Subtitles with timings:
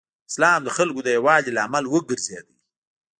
[0.31, 2.45] اسلام د خلکو د یووالي لامل وګرځېد.